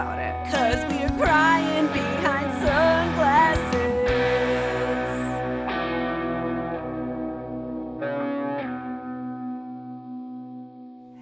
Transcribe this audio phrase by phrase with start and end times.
[0.00, 0.34] about it.
[0.50, 3.80] Cause we are crying behind sunglasses.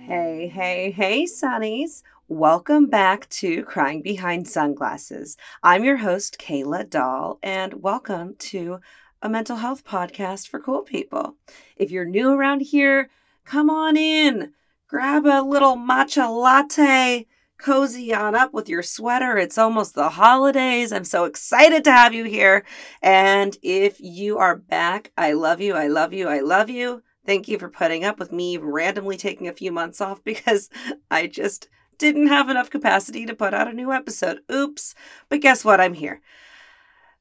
[0.07, 2.03] Hey, hey, hey, Sunnies.
[2.29, 5.37] Welcome back to Crying Behind Sunglasses.
[5.63, 8.79] I'm your host, Kayla Dahl, and welcome to
[9.21, 11.35] a mental health podcast for cool people.
[11.77, 13.11] If you're new around here,
[13.45, 14.53] come on in,
[14.87, 17.27] grab a little matcha latte,
[17.59, 19.37] cozy on up with your sweater.
[19.37, 20.93] It's almost the holidays.
[20.93, 22.65] I'm so excited to have you here.
[23.03, 27.03] And if you are back, I love you, I love you, I love you.
[27.27, 30.71] Thank you for putting up with me randomly taking a few months off because
[31.11, 34.41] I just didn't have enough capacity to put out a new episode.
[34.51, 34.95] Oops.
[35.29, 35.81] But guess what?
[35.81, 36.21] I'm here.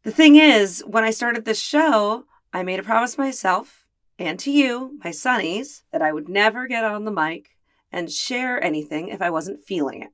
[0.03, 3.88] The thing is, when I started this show, I made a promise myself
[4.19, 7.57] and to you, my Sunnies, that I would never get on the mic
[7.91, 10.09] and share anything if I wasn't feeling it.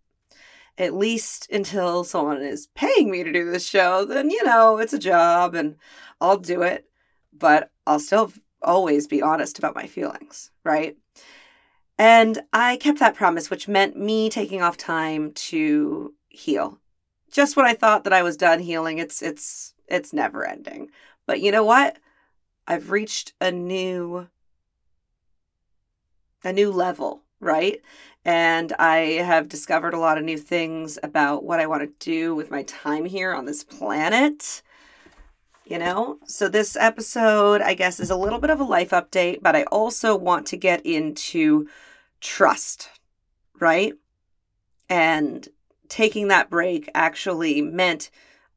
[0.77, 4.93] At least until someone is paying me to do this show, then, you know, it's
[4.93, 5.75] a job and
[6.19, 6.85] I'll do it.
[7.31, 10.97] But I'll still always be honest about my feelings, right?
[11.97, 16.79] And I kept that promise, which meant me taking off time to heal.
[17.31, 20.89] Just when I thought that I was done healing, it's it's it's never ending.
[21.25, 21.97] But you know what?
[22.67, 24.27] I've reached a new
[26.43, 27.81] a new level, right?
[28.25, 32.35] And I have discovered a lot of new things about what I want to do
[32.35, 34.61] with my time here on this planet
[35.65, 36.19] you know?
[36.25, 39.63] So this episode, I guess, is a little bit of a life update, but I
[39.63, 41.67] also want to get into
[42.21, 42.89] trust,
[43.59, 43.93] right?
[44.89, 45.47] And
[45.89, 48.09] taking that break actually meant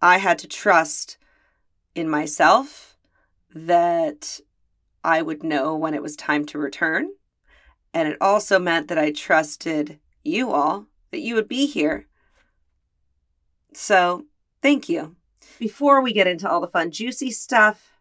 [0.02, 1.16] I had to trust
[1.94, 2.96] in myself
[3.54, 4.40] that
[5.04, 7.10] I would know when it was time to return.
[7.96, 12.04] And it also meant that I trusted you all, that you would be here.
[13.72, 14.26] So,
[14.60, 15.16] thank you.
[15.58, 17.98] Before we get into all the fun, juicy stuff,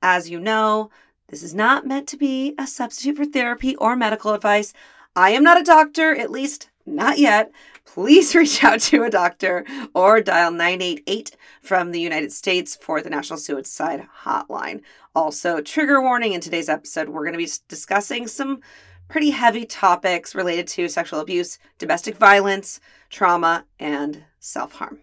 [0.00, 0.90] as you know,
[1.26, 4.72] this is not meant to be a substitute for therapy or medical advice.
[5.16, 7.50] I am not a doctor, at least not yet.
[7.84, 13.10] Please reach out to a doctor or dial 988 from the United States for the
[13.10, 14.82] National Suicide Hotline.
[15.16, 18.60] Also, trigger warning in today's episode, we're going to be discussing some
[19.08, 22.80] pretty heavy topics related to sexual abuse, domestic violence,
[23.10, 24.98] trauma, and self harm.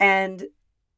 [0.00, 0.46] And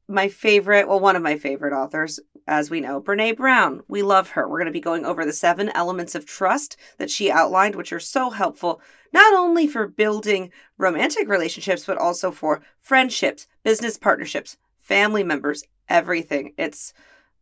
[0.08, 3.82] my favorite, well, one of my favorite authors, as we know, Brene Brown.
[3.88, 4.46] We love her.
[4.46, 7.92] We're going to be going over the seven elements of trust that she outlined, which
[7.92, 8.80] are so helpful,
[9.12, 16.52] not only for building romantic relationships, but also for friendships, business partnerships, family members, everything.
[16.58, 16.92] It's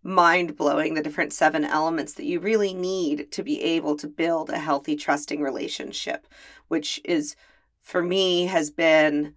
[0.02, 4.50] mind blowing the different seven elements that you really need to be able to build
[4.50, 6.26] a healthy, trusting relationship,
[6.68, 7.36] which is,
[7.80, 9.34] for me, has been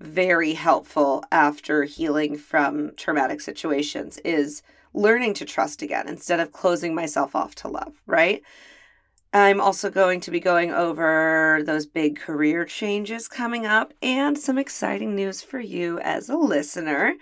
[0.00, 4.62] very helpful after healing from traumatic situations is
[4.94, 8.42] learning to trust again instead of closing myself off to love, right?
[9.32, 14.56] I'm also going to be going over those big career changes coming up and some
[14.56, 17.14] exciting news for you as a listener.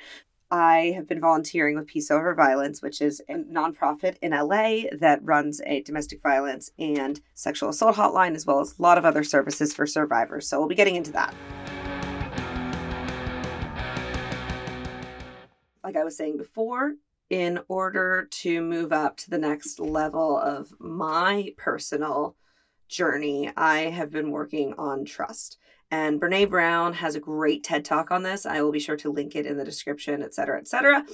[0.51, 5.21] I have been volunteering with Peace Over Violence, which is a nonprofit in LA that
[5.23, 9.25] runs a domestic violence and sexual assault hotline, as well as a lot of other
[9.25, 10.49] services for survivors.
[10.49, 11.35] So we'll be getting into that.
[15.87, 16.95] like I was saying before,
[17.31, 22.35] in order to move up to the next level of my personal
[22.89, 25.59] journey, I have been working on trust.
[25.91, 28.45] And Brene Brown has a great TED talk on this.
[28.45, 31.05] I will be sure to link it in the description, et cetera, et cetera.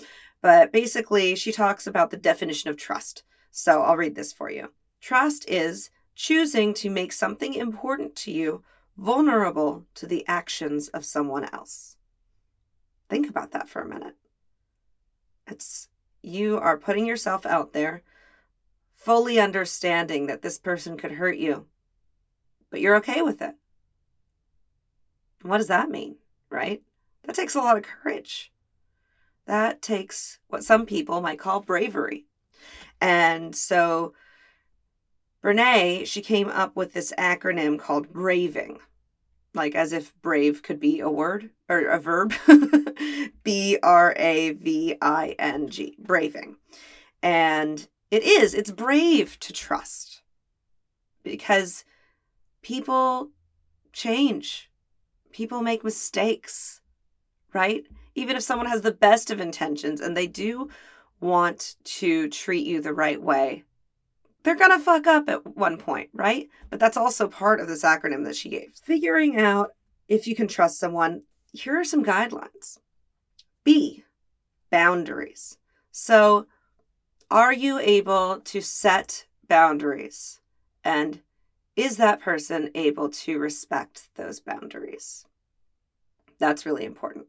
[0.40, 3.22] But basically, she talks about the definition of trust.
[3.50, 4.70] So I'll read this for you.
[5.00, 8.62] Trust is choosing to make something important to you
[8.96, 11.96] vulnerable to the actions of someone else.
[13.08, 14.16] Think about that for a minute.
[15.46, 15.88] It's
[16.22, 18.02] you are putting yourself out there,
[18.94, 21.66] fully understanding that this person could hurt you,
[22.70, 23.54] but you're okay with it.
[25.42, 26.16] What does that mean,
[26.50, 26.82] right?
[27.24, 28.52] That takes a lot of courage.
[29.46, 32.26] That takes what some people might call bravery.
[33.00, 34.14] And so
[35.42, 38.78] Brene, she came up with this acronym called BRAVING
[39.54, 42.34] like as if brave could be a word or a verb.
[43.44, 46.56] B R A V I N G, braving.
[47.22, 50.22] And it is, it's brave to trust
[51.22, 51.84] because
[52.62, 53.30] people
[53.92, 54.70] change,
[55.32, 56.80] people make mistakes,
[57.52, 57.84] right?
[58.14, 60.68] Even if someone has the best of intentions and they do
[61.20, 63.64] want to treat you the right way,
[64.42, 66.48] they're going to fuck up at one point, right?
[66.70, 68.72] But that's also part of this acronym that she gave.
[68.82, 69.70] Figuring out
[70.08, 72.78] if you can trust someone, here are some guidelines.
[73.64, 74.04] B,
[74.70, 75.58] boundaries.
[75.92, 76.46] So,
[77.30, 80.40] are you able to set boundaries?
[80.84, 81.20] And
[81.82, 85.26] is that person able to respect those boundaries?
[86.38, 87.26] That's really important.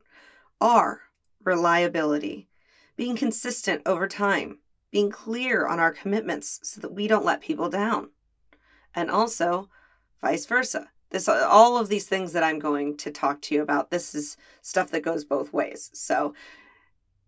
[0.62, 1.02] R,
[1.44, 2.48] reliability,
[2.96, 4.60] being consistent over time,
[4.92, 8.12] being clear on our commitments so that we don't let people down.
[8.94, 9.70] And also,
[10.22, 10.90] vice versa.
[11.10, 14.38] This all of these things that I'm going to talk to you about, this is
[14.62, 15.90] stuff that goes both ways.
[15.94, 16.36] So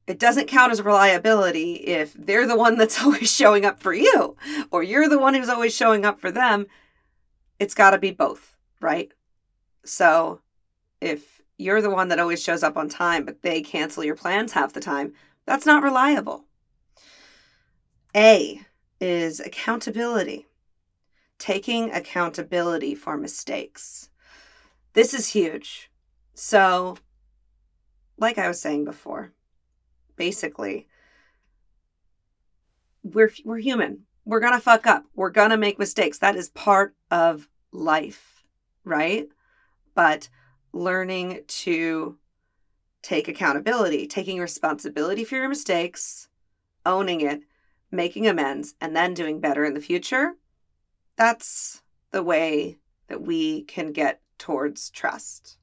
[0.05, 4.35] it doesn't count as reliability if they're the one that's always showing up for you
[4.69, 6.67] or you're the one who's always showing up for them.
[7.59, 9.11] It's got to be both, right?
[9.83, 10.41] So
[11.01, 14.51] if you're the one that always shows up on time, but they cancel your plans
[14.53, 15.13] half the time,
[15.45, 16.45] that's not reliable.
[18.15, 18.61] A
[18.99, 20.47] is accountability,
[21.37, 24.09] taking accountability for mistakes.
[24.93, 25.91] This is huge.
[26.33, 26.97] So,
[28.17, 29.33] like I was saying before,
[30.15, 30.87] basically
[33.03, 34.05] we're we're human.
[34.25, 35.05] We're going to fuck up.
[35.15, 36.17] We're going to make mistakes.
[36.17, 38.43] That is part of life,
[38.83, 39.27] right?
[39.93, 40.29] But
[40.73, 42.17] learning to
[43.03, 46.27] take accountability, taking responsibility for your mistakes,
[46.85, 47.41] owning it,
[47.91, 50.33] making amends, and then doing better in the future,
[51.15, 55.57] that's the way that we can get towards trust.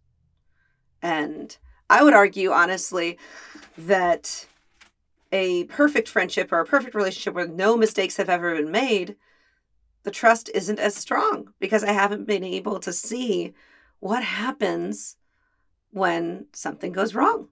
[1.02, 1.56] And
[1.90, 3.18] I would argue, honestly,
[3.76, 4.46] that
[5.32, 9.16] a perfect friendship or a perfect relationship where no mistakes have ever been made,
[10.04, 13.54] the trust isn't as strong because I haven't been able to see
[14.00, 15.16] what happens
[15.90, 17.48] when something goes wrong.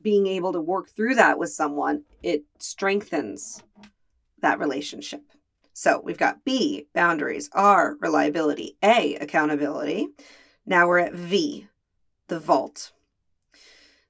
[0.00, 3.62] Being able to work through that with someone, it strengthens
[4.40, 5.22] that relationship.
[5.72, 10.08] So we've got B, boundaries, R, reliability, A, accountability.
[10.66, 11.66] Now we're at V,
[12.28, 12.92] the vault.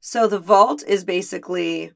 [0.00, 1.92] So the vault is basically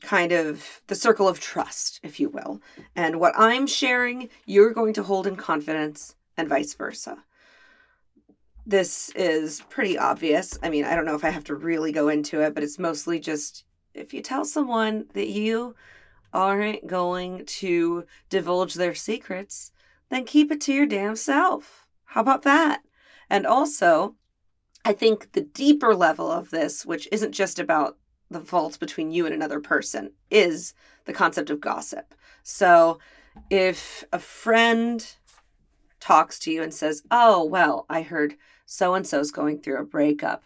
[0.00, 2.60] kind of the circle of trust, if you will.
[2.94, 7.24] And what I'm sharing, you're going to hold in confidence, and vice versa.
[8.64, 10.58] This is pretty obvious.
[10.62, 12.78] I mean, I don't know if I have to really go into it, but it's
[12.78, 13.64] mostly just
[13.94, 15.74] if you tell someone that you
[16.32, 19.72] aren't going to divulge their secrets,
[20.10, 21.86] then keep it to your damn self.
[22.04, 22.82] How about that?
[23.30, 24.14] And also,
[24.84, 27.98] I think the deeper level of this, which isn't just about
[28.30, 32.14] the vault between you and another person, is the concept of gossip.
[32.42, 32.98] So
[33.50, 35.06] if a friend
[36.00, 38.36] talks to you and says, Oh, well, I heard
[38.66, 40.44] so and so's going through a breakup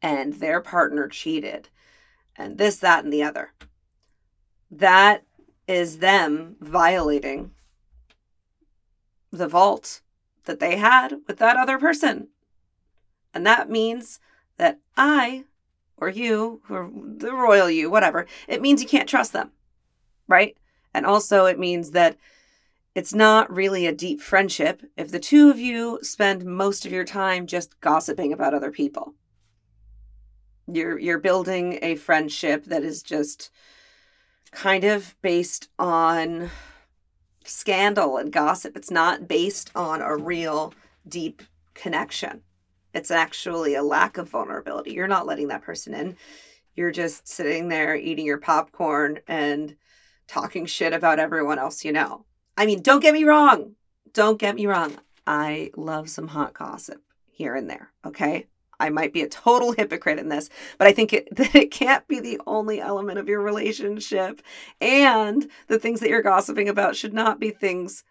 [0.00, 1.68] and their partner cheated
[2.36, 3.52] and this, that, and the other.
[4.70, 5.24] That
[5.66, 7.50] is them violating
[9.30, 10.00] the vault
[10.44, 12.28] that they had with that other person.
[13.34, 14.20] And that means
[14.56, 15.44] that I
[16.00, 19.50] or you, or the royal you, whatever, it means you can't trust them.
[20.26, 20.56] Right?
[20.94, 22.16] And also, it means that
[22.94, 27.04] it's not really a deep friendship if the two of you spend most of your
[27.04, 29.14] time just gossiping about other people.
[30.66, 33.50] You're you're building a friendship that is just
[34.50, 36.50] kind of based on
[37.44, 38.76] scandal and gossip.
[38.76, 40.74] It's not based on a real
[41.08, 41.42] deep
[41.74, 42.42] connection.
[42.94, 44.92] It's actually a lack of vulnerability.
[44.92, 46.16] You're not letting that person in.
[46.74, 49.76] You're just sitting there eating your popcorn and
[50.26, 52.24] talking shit about everyone else you know.
[52.56, 53.74] I mean, don't get me wrong.
[54.12, 54.96] Don't get me wrong.
[55.26, 58.46] I love some hot gossip here and there, okay?
[58.80, 62.06] I might be a total hypocrite in this, but I think it, that it can't
[62.08, 64.40] be the only element of your relationship.
[64.80, 68.04] And the things that you're gossiping about should not be things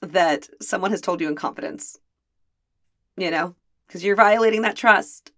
[0.00, 1.98] that someone has told you in confidence
[3.16, 3.54] you know,
[3.86, 5.32] because you're violating that trust.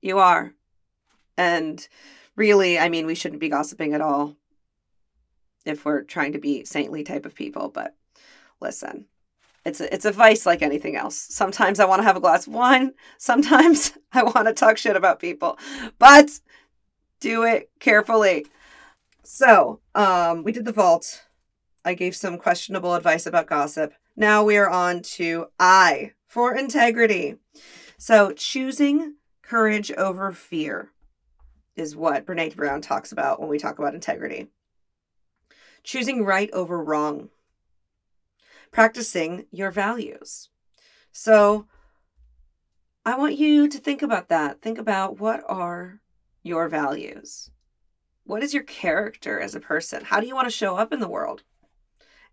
[0.00, 0.54] You are.
[1.36, 1.86] And
[2.36, 4.36] really, I mean, we shouldn't be gossiping at all
[5.64, 7.68] if we're trying to be saintly type of people.
[7.68, 7.94] But
[8.60, 9.06] listen,
[9.64, 11.16] it's a, it's a vice like anything else.
[11.16, 12.92] Sometimes I want to have a glass of wine.
[13.18, 15.58] Sometimes I want to talk shit about people,
[15.98, 16.30] but
[17.20, 18.46] do it carefully.
[19.24, 21.24] So, um, we did the vault.
[21.84, 23.92] I gave some questionable advice about gossip.
[24.16, 27.36] Now we are on to I for integrity.
[27.96, 30.92] So, choosing courage over fear
[31.74, 34.48] is what Brene Brown talks about when we talk about integrity.
[35.82, 37.30] Choosing right over wrong.
[38.70, 40.50] Practicing your values.
[41.10, 41.66] So,
[43.04, 44.60] I want you to think about that.
[44.60, 46.00] Think about what are
[46.42, 47.50] your values?
[48.24, 50.04] What is your character as a person?
[50.04, 51.42] How do you want to show up in the world?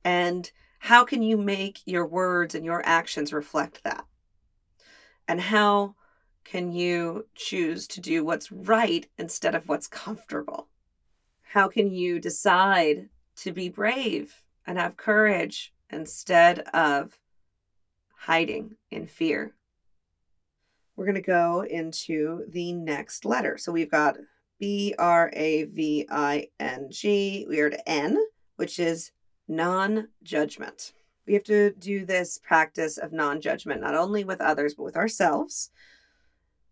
[0.03, 4.05] And how can you make your words and your actions reflect that?
[5.27, 5.95] And how
[6.43, 10.67] can you choose to do what's right instead of what's comfortable?
[11.41, 17.17] How can you decide to be brave and have courage instead of
[18.19, 19.55] hiding in fear?
[20.95, 23.57] We're going to go into the next letter.
[23.57, 24.17] So we've got
[24.59, 27.45] B R A V I N G.
[27.49, 28.17] We are to N,
[28.55, 29.11] which is
[29.47, 30.93] non judgment.
[31.27, 34.97] We have to do this practice of non judgment, not only with others, but with
[34.97, 35.71] ourselves.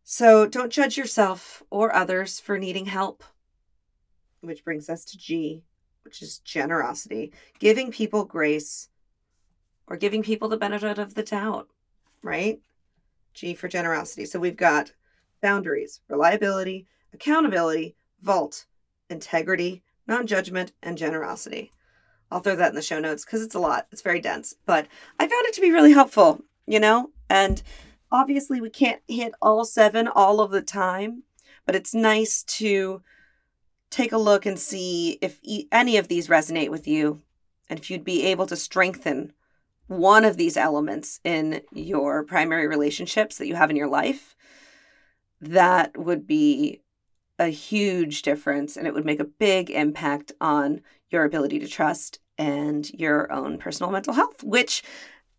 [0.04, 3.24] So don't judge yourself or others for needing help.
[4.42, 5.64] Which brings us to G,
[6.04, 8.90] which is generosity, giving people grace
[9.88, 11.70] or giving people the benefit of the doubt,
[12.22, 12.60] right?
[13.34, 14.26] G for generosity.
[14.26, 14.92] So we've got
[15.42, 18.66] boundaries, reliability, accountability, vault,
[19.10, 21.72] integrity, non judgment, and generosity.
[22.32, 23.88] I'll throw that in the show notes because it's a lot.
[23.92, 24.88] It's very dense, but
[25.20, 27.12] I found it to be really helpful, you know?
[27.30, 27.62] And
[28.12, 31.24] obviously, we can't hit all seven all of the time,
[31.66, 33.02] but it's nice to
[33.90, 37.22] take a look and see if e- any of these resonate with you
[37.70, 39.34] and if you'd be able to strengthen
[39.88, 44.36] one of these elements in your primary relationships that you have in your life.
[45.42, 46.82] That would be
[47.40, 52.20] a huge difference and it would make a big impact on your ability to trust
[52.38, 54.84] and your own personal mental health, which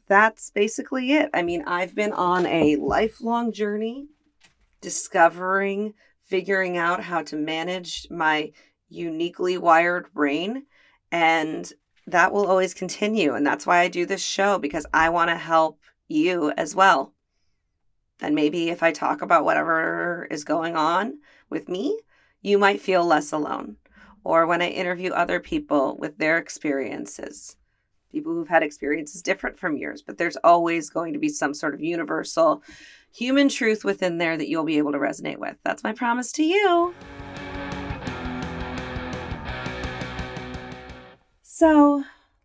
[0.07, 1.31] that's basically it.
[1.35, 4.07] I mean, I've been on a lifelong journey
[4.81, 8.53] discovering, figuring out how to manage my
[8.89, 10.67] uniquely wired brain.
[11.11, 11.73] And
[12.07, 13.35] that will always continue.
[13.35, 17.15] And that's why I do this show because I want to help you as well.
[18.21, 21.15] And maybe if I talk about whatever is going on
[21.51, 22.01] with me,
[22.43, 23.77] you might feel less alone.
[24.25, 27.57] Or when I interview other people with their experiences,
[28.11, 31.75] people who've had experiences different from yours, but there's always going to be some sort
[31.75, 32.63] of universal
[33.13, 35.57] human truth within there that you'll be able to resonate with.
[35.65, 36.95] That's my promise to you.
[41.43, 42.05] So,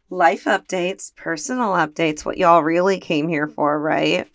[0.09, 4.27] life updates, personal updates, what y'all really came here for, right?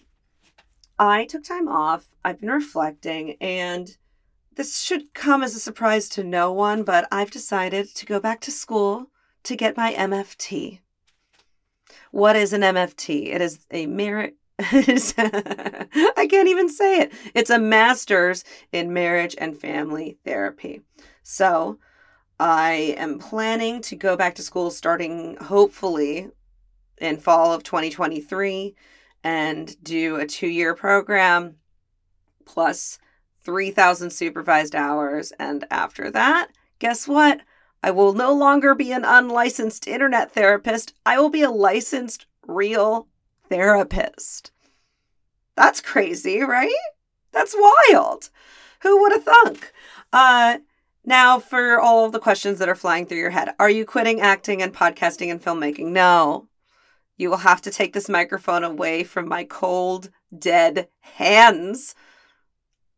[0.98, 2.06] I took time off.
[2.24, 3.96] I've been reflecting, and
[4.56, 8.40] this should come as a surprise to no one, but I've decided to go back
[8.42, 9.10] to school
[9.44, 10.80] to get my MFT.
[12.10, 13.34] What is an MFT?
[13.34, 14.36] It is a merit.
[14.58, 17.12] I can't even say it.
[17.34, 20.82] It's a master's in marriage and family therapy.
[21.22, 21.78] So,
[22.38, 26.30] I am planning to go back to school starting hopefully
[26.98, 28.74] in fall of 2023
[29.22, 31.56] and do a two year program
[32.44, 32.98] plus
[33.44, 35.32] 3,000 supervised hours.
[35.38, 36.48] And after that,
[36.78, 37.40] guess what?
[37.82, 40.94] I will no longer be an unlicensed internet therapist.
[41.04, 43.08] I will be a licensed real
[43.48, 44.52] therapist.
[45.56, 46.72] That's crazy, right?
[47.32, 48.30] That's wild.
[48.80, 49.72] Who would have thunk?
[50.12, 50.58] Uh,
[51.04, 54.20] now, for all of the questions that are flying through your head, are you quitting
[54.20, 55.88] acting and podcasting and filmmaking?
[55.88, 56.48] No.
[57.16, 61.94] You will have to take this microphone away from my cold, dead hands.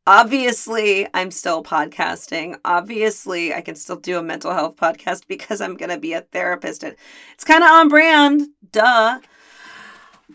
[0.07, 2.59] Obviously, I'm still podcasting.
[2.65, 6.21] Obviously, I can still do a mental health podcast because I'm going to be a
[6.21, 6.85] therapist.
[6.85, 9.21] It's kind of on brand, duh.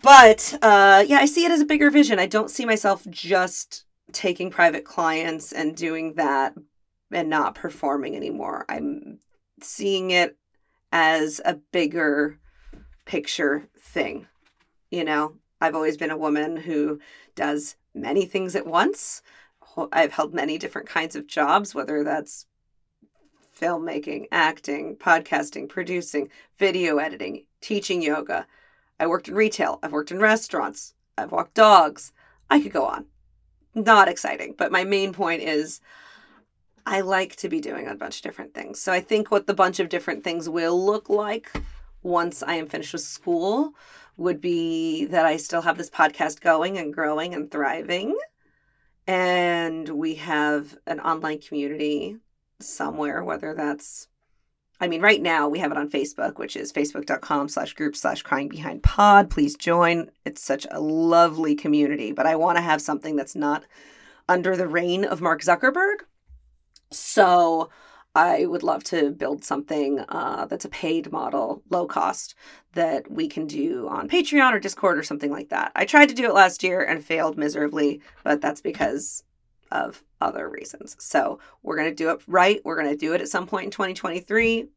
[0.01, 2.19] But uh, yeah, I see it as a bigger vision.
[2.19, 6.53] I don't see myself just taking private clients and doing that
[7.11, 8.65] and not performing anymore.
[8.67, 9.19] I'm
[9.61, 10.37] seeing it
[10.91, 12.39] as a bigger
[13.05, 14.27] picture thing.
[14.89, 16.99] You know, I've always been a woman who
[17.35, 19.21] does many things at once.
[19.91, 22.45] I've held many different kinds of jobs, whether that's
[23.59, 28.47] filmmaking, acting, podcasting, producing, video editing, teaching yoga.
[28.99, 29.79] I worked in retail.
[29.83, 30.93] I've worked in restaurants.
[31.17, 32.11] I've walked dogs.
[32.49, 33.05] I could go on.
[33.75, 35.79] Not exciting, but my main point is
[36.85, 38.81] I like to be doing a bunch of different things.
[38.81, 41.51] So I think what the bunch of different things will look like
[42.03, 43.73] once I am finished with school
[44.17, 48.17] would be that I still have this podcast going and growing and thriving.
[49.11, 52.15] And we have an online community
[52.61, 54.07] somewhere, whether that's
[54.79, 58.21] I mean, right now we have it on Facebook, which is facebook.com slash group slash
[58.21, 59.29] crying behind pod.
[59.29, 60.09] Please join.
[60.23, 63.65] It's such a lovely community, but I want to have something that's not
[64.29, 65.97] under the reign of Mark Zuckerberg.
[66.89, 67.69] So
[68.13, 72.35] I would love to build something uh, that's a paid model, low cost,
[72.73, 75.71] that we can do on Patreon or Discord or something like that.
[75.75, 79.23] I tried to do it last year and failed miserably, but that's because
[79.71, 80.97] of other reasons.
[80.99, 82.59] So we're going to do it right.
[82.65, 84.67] We're going to do it at some point in 2023.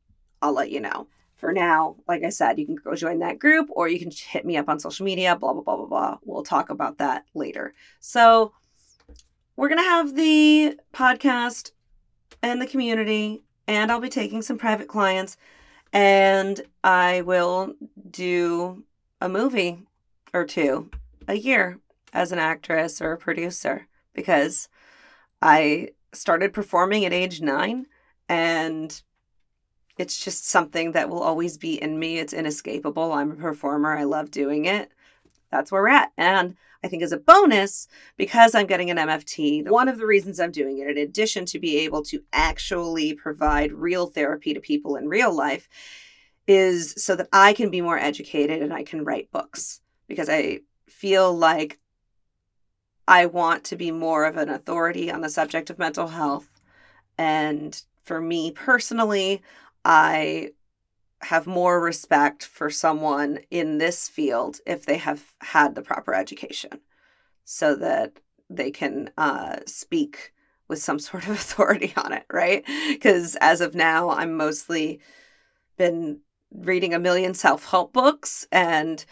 [0.41, 1.09] I'll let you know.
[1.37, 4.47] For now, like I said, you can go join that group or you can hit
[4.47, 6.19] me up on social media, blah, blah, blah, blah, blah.
[6.25, 7.75] We'll talk about that later.
[8.01, 8.53] So
[9.57, 11.73] we're going to have the podcast
[12.45, 15.39] and the community, and I'll be taking some private clients,
[15.95, 17.75] and I will
[18.11, 18.85] do
[19.21, 19.87] a movie
[20.35, 20.91] or two
[21.27, 21.79] a year
[22.13, 24.69] as an actress or a producer because
[25.41, 27.87] I started performing at age nine
[28.29, 29.03] and
[29.97, 32.19] it's just something that will always be in me.
[32.19, 33.13] It's inescapable.
[33.13, 33.97] I'm a performer.
[33.97, 34.91] I love doing it.
[35.51, 36.13] That's where we're at.
[36.19, 37.89] And I think as a bonus,
[38.19, 41.59] because I'm getting an MFT, one of the reasons I'm doing it, in addition to
[41.59, 45.67] be able to actually provide real therapy to people in real life,
[46.47, 50.61] is so that I can be more educated and I can write books because I
[50.87, 51.79] feel like
[53.09, 56.49] I want to be more of an authority on the subject of mental health.
[57.17, 59.43] And for me personally,
[59.87, 60.51] I
[61.25, 66.81] have more respect for someone in this field if they have had the proper education
[67.45, 70.33] so that they can uh, speak
[70.69, 72.65] with some sort of authority on it, right?
[72.89, 75.01] Because as of now, I'm mostly
[75.77, 76.21] been
[76.53, 79.05] reading a million self help books and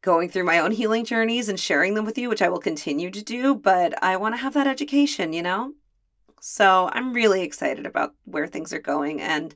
[0.00, 3.10] going through my own healing journeys and sharing them with you, which I will continue
[3.10, 3.54] to do.
[3.54, 5.72] But I want to have that education, you know?
[6.40, 9.22] So I'm really excited about where things are going.
[9.22, 9.54] And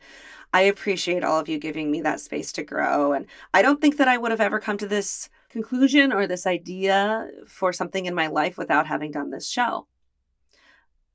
[0.52, 3.12] I appreciate all of you giving me that space to grow.
[3.12, 6.46] And I don't think that I would have ever come to this conclusion or this
[6.46, 9.86] idea for something in my life without having done this show.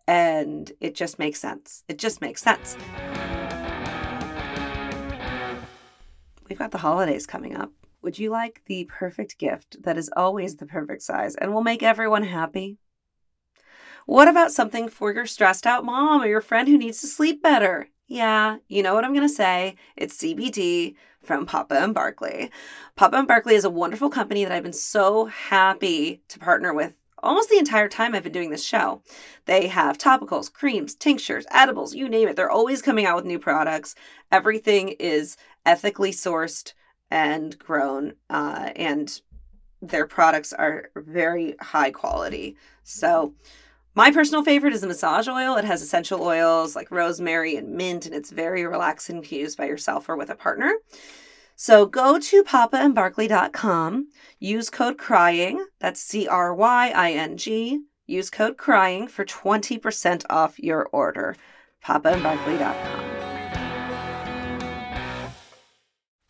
[0.08, 1.84] And it just makes sense.
[1.88, 2.78] It just makes sense.
[6.48, 7.72] We've got the holidays coming up.
[8.04, 11.82] Would you like the perfect gift that is always the perfect size and will make
[11.82, 12.78] everyone happy?
[14.06, 17.42] What about something for your stressed out mom or your friend who needs to sleep
[17.42, 17.88] better?
[18.08, 19.76] Yeah, you know what I'm going to say.
[19.96, 22.52] It's CBD from Papa and Barkley.
[22.96, 26.94] Papa and Barkley is a wonderful company that I've been so happy to partner with
[27.24, 29.02] almost the entire time I've been doing this show.
[29.46, 32.36] They have topicals, creams, tinctures, edibles, you name it.
[32.36, 33.96] They're always coming out with new products.
[34.32, 36.74] Everything is ethically sourced
[37.10, 39.22] and grown, uh, and
[39.82, 42.58] their products are very high quality.
[42.84, 43.34] So,
[43.96, 45.56] my personal favorite is the massage oil.
[45.56, 49.66] It has essential oils like rosemary and mint, and it's very relaxing to use by
[49.66, 50.74] yourself or with a partner.
[51.56, 54.08] So go to papaandbarkley.com,
[54.40, 60.24] use code CRYING, that's C R Y I N G, use code CRYING for 20%
[60.30, 61.36] off your order.
[61.86, 63.13] papaandbarkley.com.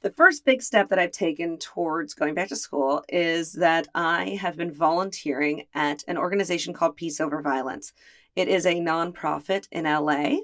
[0.03, 4.37] The first big step that I've taken towards going back to school is that I
[4.41, 7.93] have been volunteering at an organization called Peace Over Violence.
[8.35, 10.41] It is a nonprofit in LA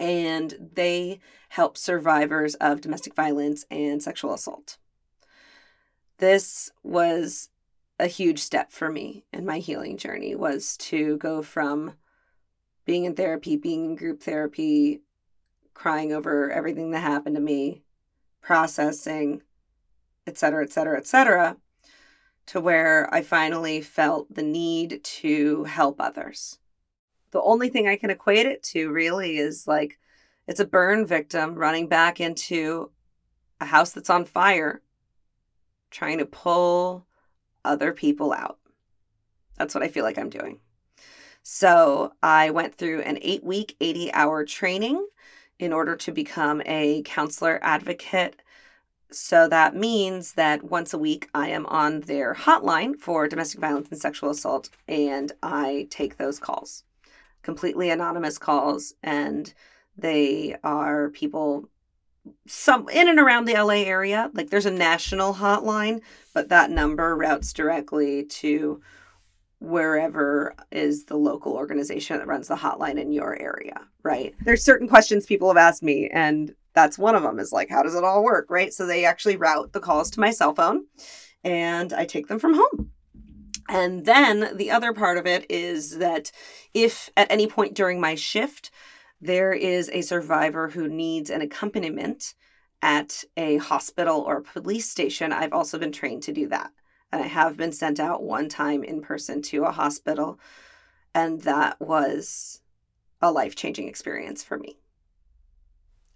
[0.00, 4.78] and they help survivors of domestic violence and sexual assault.
[6.18, 7.50] This was
[8.00, 11.92] a huge step for me in my healing journey was to go from
[12.84, 15.02] being in therapy, being in group therapy,
[15.72, 17.84] crying over everything that happened to me,
[18.46, 19.42] processing,
[20.24, 21.56] et cetera, et cetera, et cetera,
[22.46, 26.60] to where I finally felt the need to help others.
[27.32, 29.98] The only thing I can equate it to really is like
[30.46, 32.92] it's a burn victim running back into
[33.60, 34.80] a house that's on fire,
[35.90, 37.04] trying to pull
[37.64, 38.60] other people out.
[39.58, 40.60] That's what I feel like I'm doing.
[41.42, 45.04] So I went through an eight week, 80 hour training
[45.58, 48.40] in order to become a counselor advocate.
[49.10, 53.88] So that means that once a week I am on their hotline for domestic violence
[53.90, 56.84] and sexual assault, and I take those calls,
[57.42, 59.54] completely anonymous calls, and
[59.96, 61.68] they are people
[62.46, 64.30] some in and around the LA area.
[64.34, 66.00] Like there's a national hotline,
[66.34, 68.80] but that number routes directly to
[69.58, 74.34] wherever is the local organization that runs the hotline in your area, right?
[74.44, 77.82] There's certain questions people have asked me, and that's one of them is like, how
[77.82, 78.72] does it all work, right?
[78.72, 80.84] So they actually route the calls to my cell phone
[81.42, 82.90] and I take them from home.
[83.68, 86.30] And then the other part of it is that
[86.74, 88.70] if at any point during my shift
[89.20, 92.34] there is a survivor who needs an accompaniment
[92.82, 96.70] at a hospital or a police station, I've also been trained to do that.
[97.12, 100.38] And I have been sent out one time in person to a hospital.
[101.14, 102.60] And that was
[103.22, 104.78] a life changing experience for me.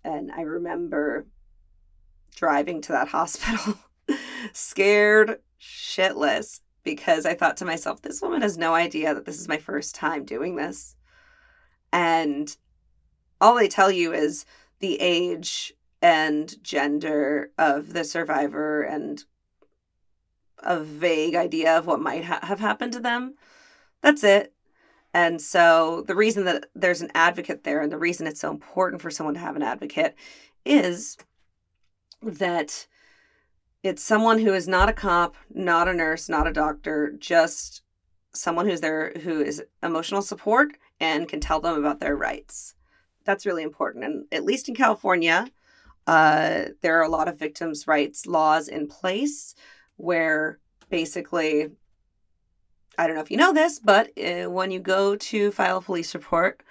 [0.05, 1.27] And I remember
[2.35, 3.79] driving to that hospital
[4.53, 9.49] scared shitless because I thought to myself, this woman has no idea that this is
[9.49, 10.97] my first time doing this.
[11.93, 12.55] And
[13.41, 14.45] all they tell you is
[14.79, 19.23] the age and gender of the survivor and
[20.63, 23.35] a vague idea of what might ha- have happened to them.
[24.03, 24.53] That's it.
[25.13, 29.03] And so the reason that there's an advocate there and the reason it's so important
[29.03, 30.15] for someone to have an advocate
[30.65, 31.17] is
[32.23, 32.87] that
[33.83, 37.83] it's someone who is not a cop, not a nurse, not a doctor, just
[38.33, 42.75] someone who's there who is emotional support and can tell them about their rights.
[43.25, 44.05] That's really important.
[44.05, 45.49] And at least in California,
[46.07, 49.55] uh, there are a lot of victims' rights laws in place
[50.01, 50.59] where
[50.89, 51.71] basically,
[52.99, 55.83] I don't know if you know this, but uh, when you go to file a
[55.83, 56.63] police report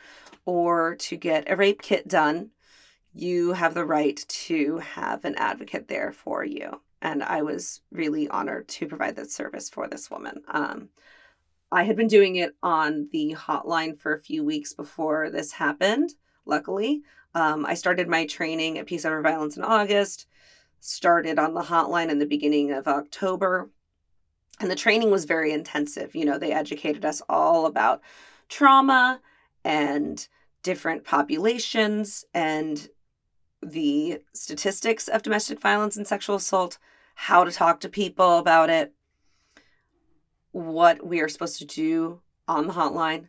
[0.46, 2.50] or to get a rape kit done,
[3.14, 6.82] you have the right to have an advocate there for you.
[7.02, 10.42] And I was really honored to provide that service for this woman.
[10.48, 10.90] Um,
[11.72, 16.12] I had been doing it on the hotline for a few weeks before this happened,
[16.46, 17.04] luckily.
[17.36, 20.26] Um, I started my training at Peace Over Violence in August,
[20.80, 23.70] started on the hotline in the beginning of October.
[24.60, 26.16] And the training was very intensive.
[26.16, 28.02] You know, they educated us all about
[28.50, 29.22] trauma
[29.64, 30.28] and
[30.64, 32.90] different populations and
[33.62, 36.78] the statistics of domestic violence and sexual assault,
[37.16, 38.94] how to talk to people about it,
[40.52, 43.28] what we are supposed to do on the hotline.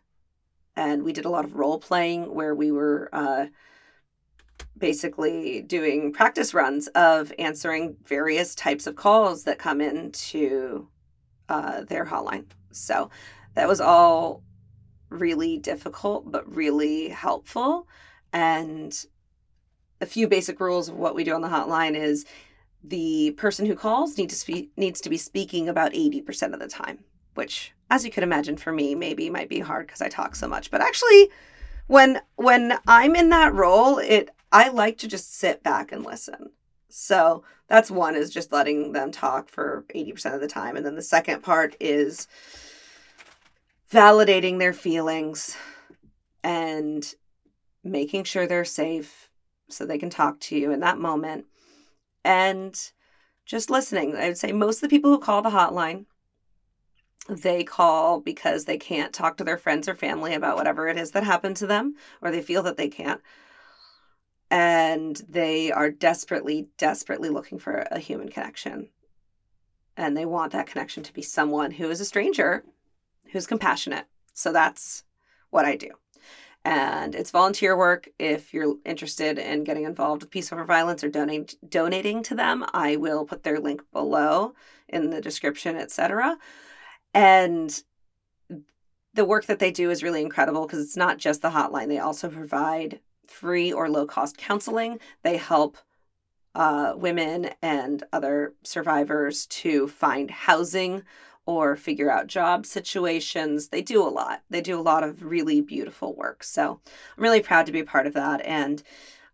[0.77, 3.47] And we did a lot of role playing where we were uh,
[4.77, 10.89] basically doing practice runs of answering various types of calls that come into
[11.49, 12.47] uh, their hotline.
[12.71, 13.11] So
[13.55, 14.43] that was all
[15.09, 17.89] really difficult, but really helpful.
[18.33, 18.93] And
[20.01, 22.25] a few basic rules of what we do on the hotline is
[22.83, 26.69] the person who calls need to speak needs to be speaking about 80% of the
[26.69, 30.35] time which as you could imagine for me maybe might be hard because i talk
[30.35, 31.31] so much but actually
[31.87, 36.51] when when i'm in that role it i like to just sit back and listen
[36.89, 40.97] so that's one is just letting them talk for 80% of the time and then
[40.97, 42.27] the second part is
[43.93, 45.57] validating their feelings
[46.43, 47.15] and
[47.85, 49.31] making sure they're safe
[49.69, 51.47] so they can talk to you in that moment
[52.25, 52.93] and
[53.47, 54.15] just listening.
[54.17, 56.07] I would say most of the people who call the hotline,
[57.29, 61.13] they call because they can't talk to their friends or family about whatever it is
[61.13, 63.21] that happened to them, or they feel that they can't.
[64.51, 68.89] And they are desperately, desperately looking for a human connection.
[69.97, 72.65] And they want that connection to be someone who is a stranger,
[73.33, 74.07] who's compassionate.
[74.33, 75.05] So that's
[75.51, 75.91] what I do
[76.65, 78.09] and it's volunteer work.
[78.19, 82.65] If you're interested in getting involved with Peace Over Violence or donate, donating to them,
[82.75, 84.55] I will put their link below
[84.89, 86.37] in the description, etc.
[87.15, 87.83] And
[89.15, 91.89] the work that they do is really incredible because it's not just the hotline.
[91.89, 94.99] They also provide free or low cost counseling.
[95.23, 95.79] They help
[96.55, 101.03] uh, women and other survivors to find housing
[101.47, 103.69] or figure out job situations.
[103.69, 104.43] They do a lot.
[104.51, 106.45] They do a lot of really beautiful work.
[106.45, 106.81] So
[107.17, 108.41] I'm really proud to be a part of that.
[108.45, 108.83] And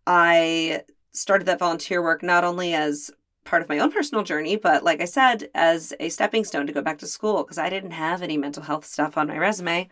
[0.05, 3.11] I started that volunteer work not only as
[3.43, 6.73] part of my own personal journey, but like I said, as a stepping stone to
[6.73, 9.89] go back to school because I didn't have any mental health stuff on my resume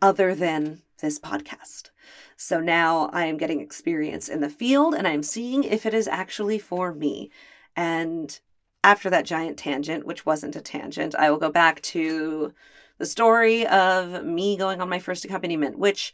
[0.00, 1.90] other than this podcast.
[2.36, 6.08] So now I am getting experience in the field and I'm seeing if it is
[6.08, 7.30] actually for me.
[7.76, 8.38] And
[8.82, 12.52] after that giant tangent, which wasn't a tangent, I will go back to
[12.98, 16.12] the story of me going on my first accompaniment, which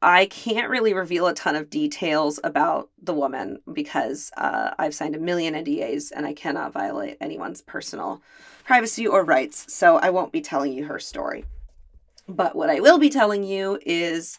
[0.00, 5.16] I can't really reveal a ton of details about the woman because uh, I've signed
[5.16, 8.22] a million NDAs and I cannot violate anyone's personal
[8.64, 9.72] privacy or rights.
[9.72, 11.44] So I won't be telling you her story.
[12.26, 14.38] But what I will be telling you is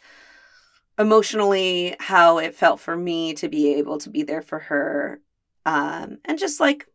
[0.97, 5.19] emotionally how it felt for me to be able to be there for her
[5.65, 6.87] um, and just like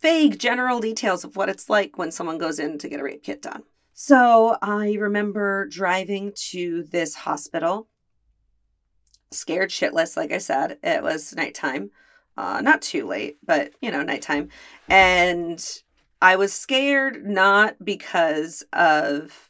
[0.00, 3.22] vague general details of what it's like when someone goes in to get a rape
[3.22, 3.62] kit done.
[3.94, 7.88] So I remember driving to this hospital,
[9.32, 10.78] scared shitless, like I said.
[10.82, 11.90] It was nighttime.
[12.36, 14.50] Uh, not too late, but you know, nighttime.
[14.88, 15.64] And
[16.22, 19.47] I was scared not because of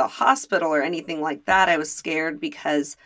[0.00, 1.68] the hospital or anything like that.
[1.68, 2.96] I was scared because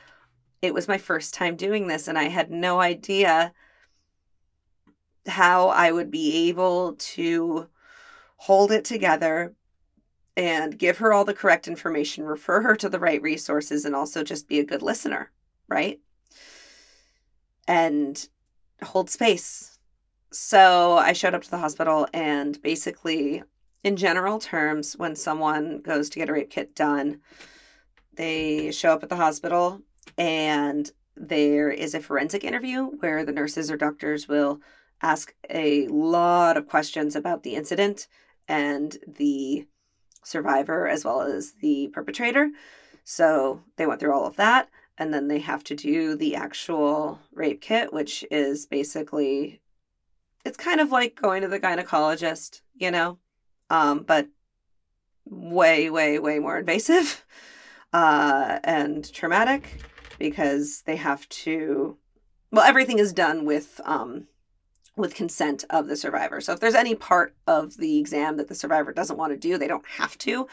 [0.62, 3.52] it was my first time doing this and I had no idea
[5.26, 7.68] how I would be able to
[8.36, 9.54] hold it together
[10.36, 14.22] and give her all the correct information, refer her to the right resources, and also
[14.22, 15.32] just be a good listener,
[15.66, 15.98] right?
[17.66, 18.28] And
[18.84, 19.78] hold space.
[20.30, 23.42] So I showed up to the hospital, and basically,
[23.84, 27.20] in general terms, when someone goes to get a rape kit done,
[28.14, 29.82] they show up at the hospital
[30.18, 34.60] and there is a forensic interview where the nurses or doctors will
[35.02, 38.08] ask a lot of questions about the incident
[38.48, 39.66] and the
[40.24, 42.50] survivor as well as the perpetrator.
[43.04, 44.70] So they went through all of that.
[44.96, 49.60] And then they have to do the actual rape kit, which is basically,
[50.44, 53.18] it's kind of like going to the gynecologist, you know,
[53.74, 54.28] um, but
[55.24, 57.24] way, way, way more invasive
[57.92, 59.82] uh, and traumatic
[60.18, 61.96] because they have to,
[62.52, 64.28] well, everything is done with um,
[64.96, 66.40] with consent of the survivor.
[66.40, 69.58] So if there's any part of the exam that the survivor doesn't want to do,
[69.58, 70.46] they don't have to.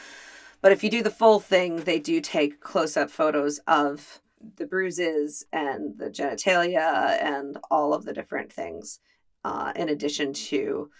[0.60, 4.20] But if you do the full thing, they do take close up photos of
[4.56, 8.98] the bruises and the genitalia and all of the different things,
[9.44, 10.90] uh, in addition to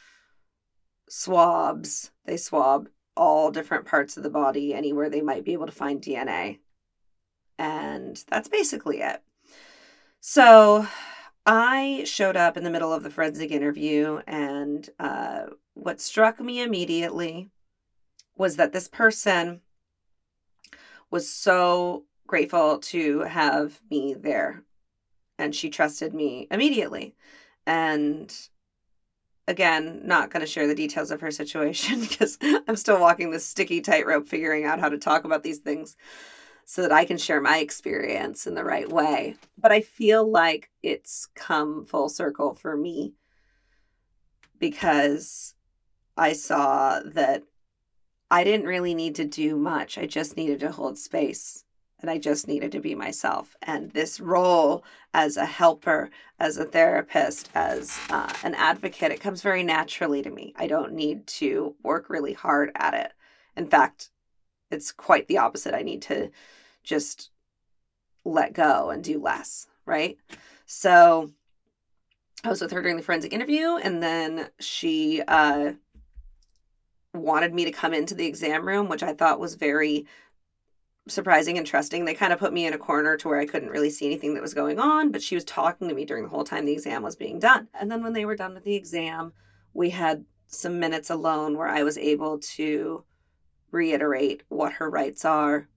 [1.12, 2.11] swabs.
[2.25, 6.01] They swab all different parts of the body, anywhere they might be able to find
[6.01, 6.61] DNA.
[7.59, 9.22] And that's basically it.
[10.20, 10.87] So
[11.44, 15.42] I showed up in the middle of the forensic interview, and uh,
[15.75, 17.51] what struck me immediately
[18.35, 19.61] was that this person
[21.11, 24.62] was so grateful to have me there.
[25.38, 27.14] And she trusted me immediately.
[27.66, 28.35] And
[29.48, 33.46] again, not going to share the details of her situation because I'm still walking this
[33.46, 35.96] sticky tightrope figuring out how to talk about these things
[36.64, 39.37] so that I can share my experience in the right way.
[39.59, 43.14] But I feel like it's come full circle for me
[44.59, 45.55] because
[46.16, 47.42] I saw that
[48.31, 49.98] I didn't really need to do much.
[49.98, 51.62] I just needed to hold space
[52.02, 53.56] and I just needed to be myself.
[53.62, 54.84] And this role
[55.14, 60.30] as a helper, as a therapist, as uh, an advocate, it comes very naturally to
[60.30, 60.52] me.
[60.56, 63.12] I don't need to work really hard at it.
[63.56, 64.10] In fact,
[64.70, 65.74] it's quite the opposite.
[65.74, 66.30] I need to
[66.82, 67.30] just
[68.24, 70.18] let go and do less, right?
[70.66, 71.30] So
[72.42, 75.72] I was with her during the forensic interview, and then she uh,
[77.14, 80.06] wanted me to come into the exam room, which I thought was very
[81.08, 82.04] surprising and trusting.
[82.04, 84.34] They kind of put me in a corner to where I couldn't really see anything
[84.34, 86.72] that was going on, but she was talking to me during the whole time the
[86.72, 87.68] exam was being done.
[87.78, 89.32] And then when they were done with the exam,
[89.74, 93.04] we had some minutes alone where I was able to
[93.70, 95.68] reiterate what her rights are,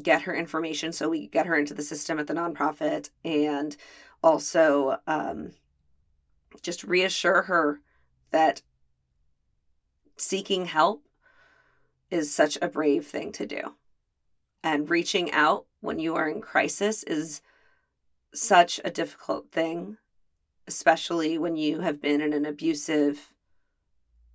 [0.00, 3.76] get her information so we get her into the system at the nonprofit, and
[4.22, 5.52] also um,
[6.62, 7.80] just reassure her
[8.30, 8.62] that
[10.16, 11.04] seeking help
[12.10, 13.74] is such a brave thing to do.
[14.64, 17.42] And reaching out when you are in crisis is
[18.32, 19.98] such a difficult thing,
[20.66, 23.30] especially when you have been in an abusive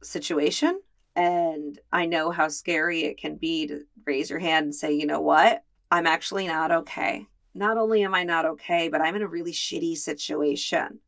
[0.04, 0.82] situation
[1.16, 5.08] and I know how scary it can be to raise your hand and say, you
[5.08, 5.64] know what?
[5.90, 7.26] I'm actually not okay.
[7.56, 11.00] Not only am I not okay, but I'm in a really shitty situation.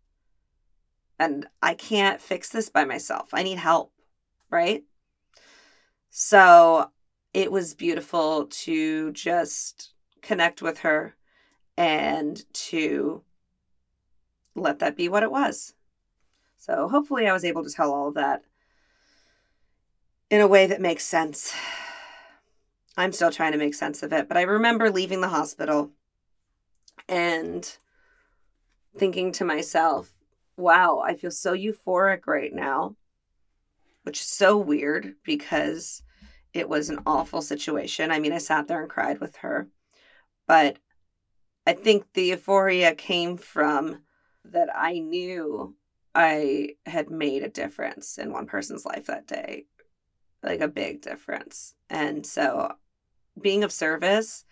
[1.19, 3.29] And I can't fix this by myself.
[3.34, 3.93] I need help,
[4.49, 4.84] right?
[6.10, 6.89] So
[7.33, 11.15] it was beautiful to just connect with her
[11.77, 13.23] and to
[14.55, 15.73] let that be what it was.
[16.57, 18.43] So hopefully I was able to tell all of that
[20.29, 21.53] in a way that makes sense.
[22.97, 25.91] I'm still trying to make sense of it, but I remember leaving the hospital
[27.07, 27.77] and
[28.97, 30.11] thinking to myself,
[30.57, 32.95] wow, I feel so euphoric right now,
[34.03, 36.03] which is so weird because
[36.53, 38.11] it was an awful situation.
[38.11, 39.67] I mean, I sat there and cried with her,
[40.47, 40.79] but
[41.65, 44.01] I think the euphoria came from
[44.45, 45.75] that I knew
[46.13, 49.65] I had made a difference in one person's life that day
[50.43, 51.75] like a big difference.
[51.89, 52.73] And so
[53.39, 54.43] being of service,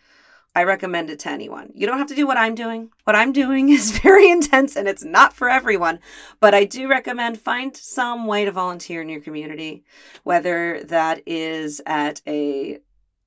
[0.56, 1.72] I recommend it to anyone.
[1.76, 2.90] You don't have to do what I'm doing.
[3.04, 6.00] What I'm doing is very intense and it's not for everyone,
[6.40, 9.84] but I do recommend find some way to volunteer in your community,
[10.24, 12.80] whether that is at a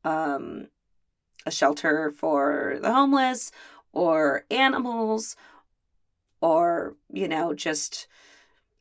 [0.05, 0.69] um
[1.47, 3.51] a shelter for the homeless
[3.93, 5.37] or animals
[6.41, 8.07] or you know just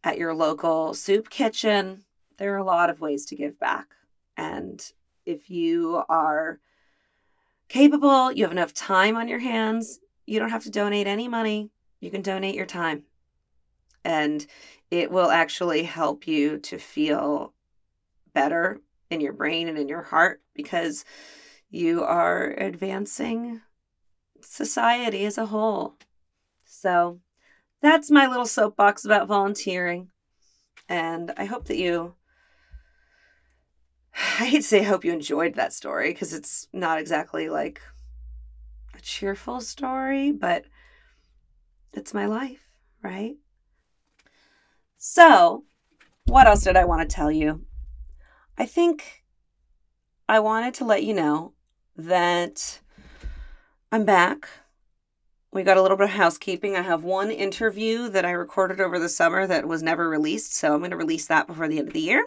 [0.04, 2.04] at your local soup kitchen
[2.42, 3.94] there are a lot of ways to give back.
[4.36, 4.84] And
[5.28, 6.60] if you are
[7.72, 11.72] capable, you have enough time on your hands, you don't have to donate any money.
[12.02, 13.04] You can donate your time.
[14.04, 14.46] And
[14.90, 17.54] it will actually help you to feel
[18.34, 21.06] better in your brain and in your heart because
[21.70, 23.62] you are advancing
[24.42, 25.96] society as a whole.
[26.66, 27.22] So
[27.82, 30.10] that's my little soapbox about volunteering.
[30.90, 32.16] And I hope that you
[34.40, 37.82] I hate to say I hope you enjoyed that story because it's not exactly like
[38.96, 40.66] a cheerful story, but
[41.94, 42.68] it's my life,
[43.02, 43.36] right?
[44.98, 45.64] So,
[46.26, 47.66] what else did I want to tell you?
[48.58, 49.24] I think
[50.30, 51.54] I wanted to let you know
[51.98, 52.80] that
[53.92, 54.48] I'm back.
[55.52, 56.76] We got a little bit of housekeeping.
[56.76, 60.54] I have one interview that I recorded over the summer that was never released.
[60.54, 62.26] So I'm going to release that before the end of the year.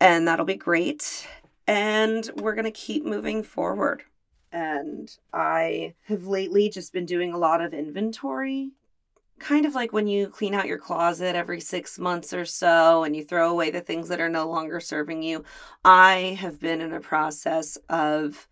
[0.00, 1.28] And that'll be great.
[1.66, 4.02] And we're going to keep moving forward.
[4.50, 8.72] And I have lately just been doing a lot of inventory
[9.40, 13.16] kind of like when you clean out your closet every six months or so and
[13.16, 15.42] you throw away the things that are no longer serving you.
[15.84, 18.46] I have been in a process of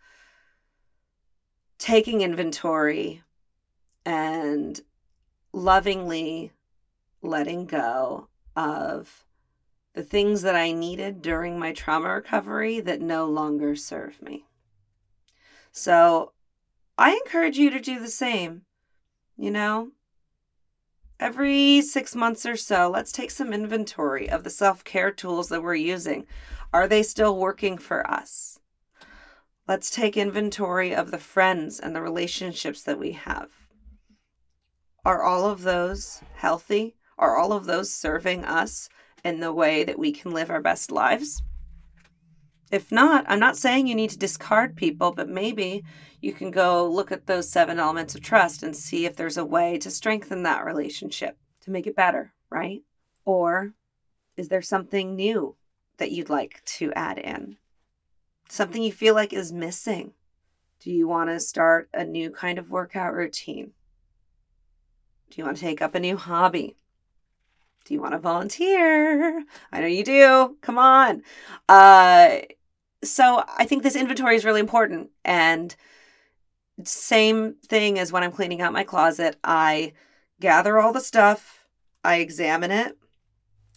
[1.79, 3.23] taking inventory
[4.05, 4.81] and
[5.53, 6.53] lovingly
[7.23, 9.27] letting go of
[9.94, 14.44] the things that I needed during my trauma recovery that no longer serve me.
[15.72, 16.33] So
[16.96, 18.62] I encourage you to do the same.
[19.37, 19.92] You know,
[21.20, 25.62] every six months or so, let's take some inventory of the self care tools that
[25.62, 26.27] we're using.
[26.72, 28.59] Are they still working for us?
[29.68, 33.51] Let's take inventory of the friends and the relationships that we have.
[35.05, 36.96] Are all of those healthy?
[37.18, 38.88] Are all of those serving us
[39.29, 41.43] in the way that we can live our best lives?
[42.71, 45.85] If not, I'm not saying you need to discard people, but maybe
[46.21, 49.45] you can go look at those seven elements of trust and see if there's a
[49.45, 52.83] way to strengthen that relationship to make it better, right?
[53.25, 53.73] Or
[54.37, 55.57] is there something new
[55.99, 57.57] that you'd like to add in?
[58.49, 60.12] Something you feel like is missing?
[60.81, 63.73] Do you want to start a new kind of workout routine?
[65.31, 66.77] Do you want to take up a new hobby?
[67.88, 69.42] Do you want to volunteer?
[69.72, 70.59] I know you do.
[70.61, 71.22] Come on.
[71.70, 72.40] Uh,
[73.03, 75.09] so I think this inventory is really important.
[75.24, 75.74] And
[76.85, 79.94] same thing as when I'm cleaning out my closet, I
[80.38, 81.66] gather all the stuff,
[82.05, 82.94] I examine it.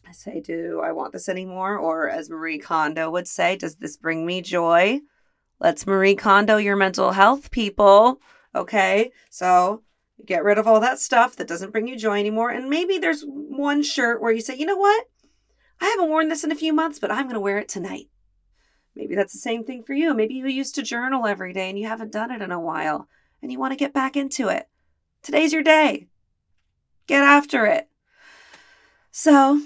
[0.05, 1.77] I say, do I want this anymore?
[1.77, 4.99] Or as Marie Kondo would say, does this bring me joy?
[5.61, 8.19] Let's Marie Kondo your mental health, people.
[8.53, 9.13] Okay.
[9.29, 9.83] So
[10.25, 12.49] get rid of all that stuff that doesn't bring you joy anymore.
[12.49, 15.05] And maybe there's one shirt where you say, you know what?
[15.79, 18.09] I haven't worn this in a few months, but I'm going to wear it tonight.
[18.95, 20.13] Maybe that's the same thing for you.
[20.13, 23.07] Maybe you used to journal every day and you haven't done it in a while
[23.41, 24.67] and you want to get back into it.
[25.23, 26.07] Today's your day.
[27.07, 27.87] Get after it.
[29.11, 29.61] So,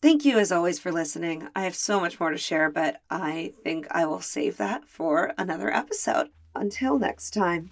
[0.00, 1.48] thank you as always for listening.
[1.54, 5.32] I have so much more to share, but I think I will save that for
[5.38, 6.30] another episode.
[6.54, 7.70] Until next time.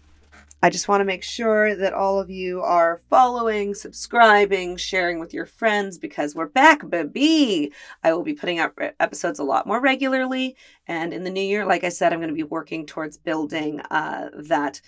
[0.61, 5.33] I just want to make sure that all of you are following, subscribing, sharing with
[5.33, 7.73] your friends because we're back, baby.
[8.03, 10.57] I will be putting out episodes a lot more regularly.
[10.88, 13.81] And in the new year, like I said, I'm going to be working towards building
[13.83, 14.81] uh, that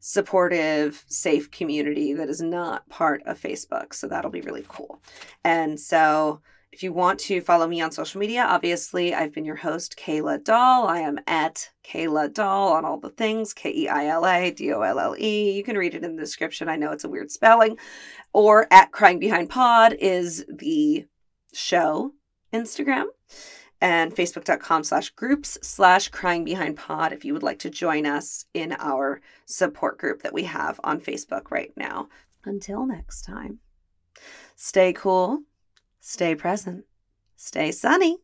[0.00, 3.92] supportive, safe community that is not part of Facebook.
[3.92, 5.02] So that'll be really cool.
[5.44, 6.40] And so
[6.72, 10.42] if you want to follow me on social media, obviously I've been your host, Keila
[10.42, 10.88] Dolle.
[10.88, 14.72] I am at Keila Dolle on all the things, K E I L A D
[14.72, 15.52] O L L E.
[15.52, 16.70] You can read it in the description.
[16.70, 17.76] I know it's a weird spelling.
[18.32, 21.04] Or at Crying Behind Pod is the
[21.52, 22.14] show
[22.54, 23.04] Instagram
[23.82, 28.46] and facebook.com slash groups slash crying behind pod if you would like to join us
[28.54, 32.08] in our support group that we have on Facebook right now.
[32.44, 33.58] Until next time,
[34.56, 35.42] stay cool
[36.04, 36.84] Stay present.
[37.36, 38.18] Stay sunny.